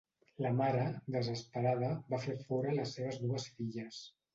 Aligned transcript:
La 0.45 0.51
mare, 0.61 0.85
desesperada, 1.17 1.93
va 2.15 2.23
fer 2.27 2.37
fora 2.51 2.77
les 2.83 2.99
seves 3.01 3.25
dues 3.29 3.51
filles. 3.57 4.07